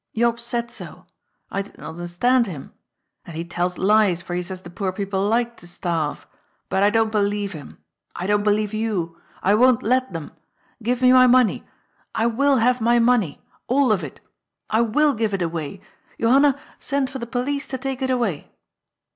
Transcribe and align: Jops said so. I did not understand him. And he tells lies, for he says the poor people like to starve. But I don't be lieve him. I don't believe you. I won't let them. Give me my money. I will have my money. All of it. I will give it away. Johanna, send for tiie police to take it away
Jops 0.15 0.41
said 0.43 0.71
so. 0.71 1.05
I 1.51 1.61
did 1.61 1.77
not 1.77 1.89
understand 1.89 2.47
him. 2.47 2.73
And 3.23 3.37
he 3.37 3.45
tells 3.45 3.77
lies, 3.77 4.23
for 4.23 4.33
he 4.33 4.41
says 4.41 4.61
the 4.63 4.71
poor 4.71 4.91
people 4.91 5.27
like 5.27 5.55
to 5.57 5.67
starve. 5.67 6.25
But 6.69 6.81
I 6.81 6.89
don't 6.89 7.11
be 7.11 7.19
lieve 7.19 7.53
him. 7.53 7.77
I 8.15 8.25
don't 8.25 8.41
believe 8.43 8.73
you. 8.73 9.21
I 9.43 9.53
won't 9.53 9.83
let 9.83 10.11
them. 10.11 10.31
Give 10.81 11.03
me 11.03 11.13
my 11.13 11.27
money. 11.27 11.67
I 12.15 12.25
will 12.25 12.55
have 12.57 12.81
my 12.81 12.97
money. 12.97 13.45
All 13.67 13.91
of 13.91 14.03
it. 14.03 14.21
I 14.71 14.81
will 14.81 15.13
give 15.13 15.35
it 15.35 15.41
away. 15.43 15.81
Johanna, 16.19 16.57
send 16.79 17.11
for 17.11 17.19
tiie 17.19 17.29
police 17.29 17.67
to 17.67 17.77
take 17.77 18.01
it 18.01 18.09
away 18.09 18.51